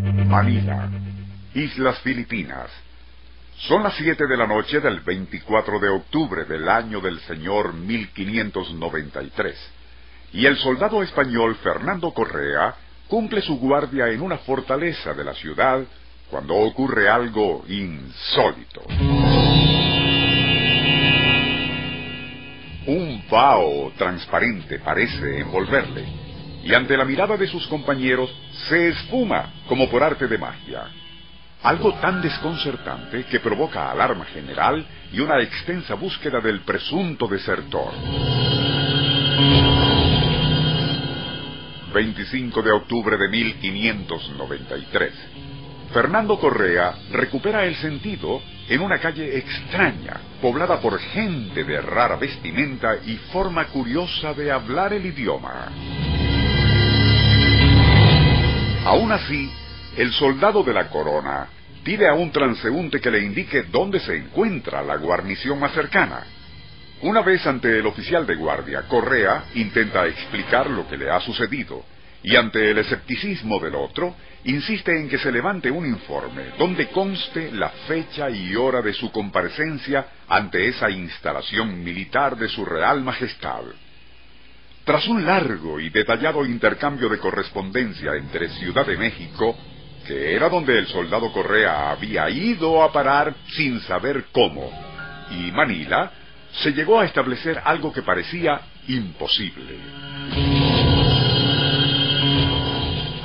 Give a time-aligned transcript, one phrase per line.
[0.00, 0.88] Manila,
[1.54, 2.70] Islas Filipinas.
[3.58, 9.56] Son las 7 de la noche del 24 de octubre del año del Señor 1593,
[10.32, 12.74] y el soldado español Fernando Correa
[13.08, 15.82] cumple su guardia en una fortaleza de la ciudad
[16.30, 18.82] cuando ocurre algo insólito.
[22.86, 26.29] Un vaho transparente parece envolverle,
[26.64, 28.30] y ante la mirada de sus compañeros
[28.68, 30.88] se esfuma como por arte de magia.
[31.62, 37.92] Algo tan desconcertante que provoca alarma general y una extensa búsqueda del presunto desertor.
[41.92, 45.12] 25 de octubre de 1593.
[45.92, 52.96] Fernando Correa recupera el sentido en una calle extraña, poblada por gente de rara vestimenta
[53.04, 56.09] y forma curiosa de hablar el idioma.
[58.90, 59.48] Aún así,
[59.96, 61.46] el soldado de la corona
[61.84, 66.24] pide a un transeúnte que le indique dónde se encuentra la guarnición más cercana.
[67.02, 71.84] Una vez ante el oficial de guardia, Correa intenta explicar lo que le ha sucedido,
[72.24, 77.52] y ante el escepticismo del otro, insiste en que se levante un informe donde conste
[77.52, 83.66] la fecha y hora de su comparecencia ante esa instalación militar de su Real Majestad.
[84.90, 89.56] Tras un largo y detallado intercambio de correspondencia entre Ciudad de México,
[90.04, 94.68] que era donde el soldado Correa había ido a parar sin saber cómo,
[95.30, 96.10] y Manila,
[96.64, 99.78] se llegó a establecer algo que parecía imposible.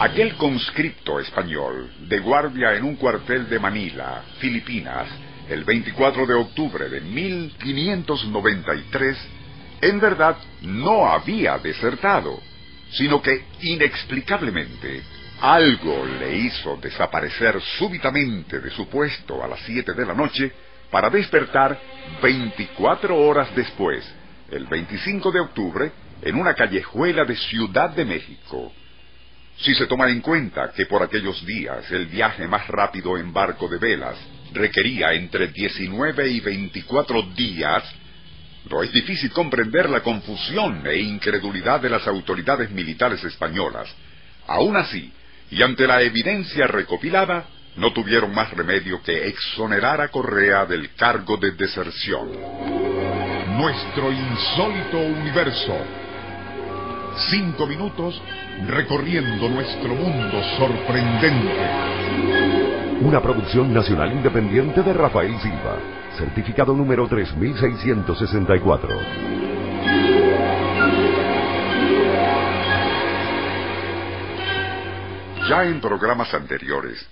[0.00, 5.08] Aquel conscripto español, de guardia en un cuartel de Manila, Filipinas,
[5.48, 9.43] el 24 de octubre de 1593,
[9.84, 12.40] en verdad no había desertado,
[12.90, 15.02] sino que inexplicablemente
[15.40, 20.50] algo le hizo desaparecer súbitamente de su puesto a las siete de la noche
[20.90, 21.78] para despertar
[22.22, 24.04] 24 horas después,
[24.50, 25.92] el 25 de octubre,
[26.22, 28.72] en una callejuela de Ciudad de México.
[29.58, 33.68] Si se toma en cuenta que por aquellos días el viaje más rápido en barco
[33.68, 34.16] de velas
[34.52, 37.84] requería entre 19 y 24 días,
[38.70, 43.88] no es difícil comprender la confusión e incredulidad de las autoridades militares españolas.
[44.46, 45.12] Aún así,
[45.50, 47.44] y ante la evidencia recopilada,
[47.76, 52.30] no tuvieron más remedio que exonerar a Correa del cargo de deserción.
[53.58, 55.76] Nuestro insólito universo.
[57.30, 58.20] Cinco minutos
[58.66, 62.63] recorriendo nuestro mundo sorprendente.
[63.04, 65.78] Una producción nacional independiente de Rafael Silva,
[66.16, 68.88] certificado número 3664.
[75.50, 77.06] Ya en programas anteriores,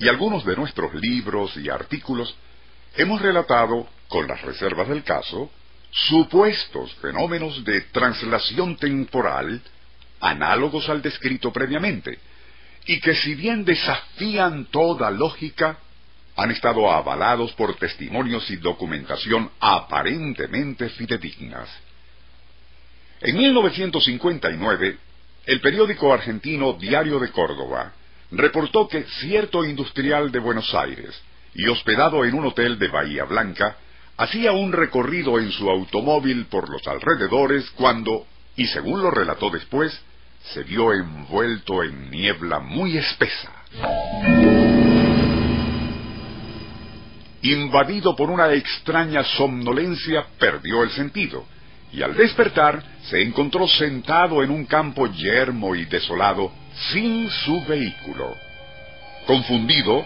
[0.00, 2.36] y algunos de nuestros libros y artículos,
[2.96, 5.48] hemos relatado, con las reservas del caso,
[5.92, 9.62] supuestos fenómenos de translación temporal
[10.20, 12.18] análogos al descrito previamente,
[12.86, 15.78] y que si bien desafían toda lógica,
[16.36, 21.68] han estado avalados por testimonios y documentación aparentemente fidedignas.
[23.20, 24.98] En 1959,
[25.46, 27.92] el periódico argentino Diario de Córdoba
[28.30, 31.18] reportó que cierto industrial de Buenos Aires,
[31.54, 33.76] y hospedado en un hotel de Bahía Blanca,
[34.18, 38.26] hacía un recorrido en su automóvil por los alrededores cuando,
[38.56, 39.98] y según lo relató después,
[40.42, 43.50] se vio envuelto en niebla muy espesa.
[47.42, 51.44] Invadido por una extraña somnolencia, perdió el sentido,
[51.92, 56.52] y al despertar se encontró sentado en un campo yermo y desolado,
[56.92, 58.34] sin su vehículo.
[59.26, 60.04] Confundido,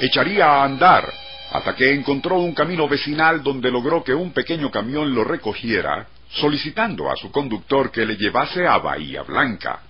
[0.00, 1.12] echaría a andar
[1.50, 7.10] hasta que encontró un camino vecinal donde logró que un pequeño camión lo recogiera, solicitando
[7.10, 9.80] a su conductor que le llevase a Bahía Blanca.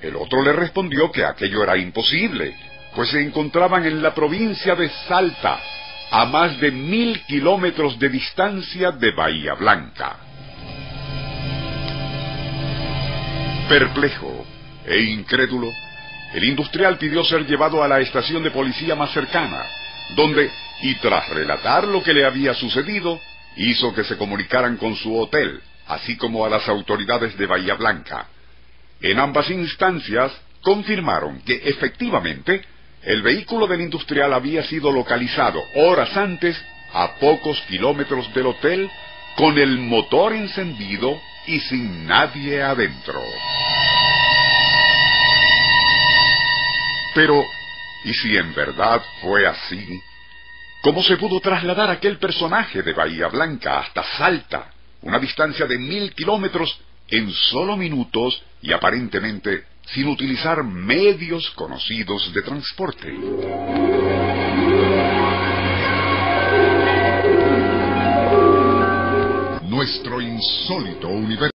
[0.00, 2.56] El otro le respondió que aquello era imposible,
[2.94, 5.58] pues se encontraban en la provincia de Salta,
[6.10, 10.16] a más de mil kilómetros de distancia de Bahía Blanca.
[13.68, 14.46] Perplejo
[14.86, 15.72] e incrédulo,
[16.34, 19.64] el industrial pidió ser llevado a la estación de policía más cercana,
[20.14, 20.50] donde,
[20.82, 23.20] y tras relatar lo que le había sucedido,
[23.56, 28.28] hizo que se comunicaran con su hotel, así como a las autoridades de Bahía Blanca.
[29.00, 32.64] En ambas instancias confirmaron que efectivamente
[33.02, 36.56] el vehículo del industrial había sido localizado horas antes
[36.92, 38.90] a pocos kilómetros del hotel
[39.36, 43.22] con el motor encendido y sin nadie adentro.
[47.14, 47.46] Pero,
[48.06, 50.02] Y si en verdad fue así,
[50.84, 54.70] ¿cómo se pudo trasladar aquel personaje de Bahía Blanca hasta Salta,
[55.00, 56.78] una distancia de mil kilómetros,
[57.08, 59.64] en solo minutos y aparentemente
[59.94, 63.12] sin utilizar medios conocidos de transporte?
[69.62, 71.50] Nuestro insólito universo.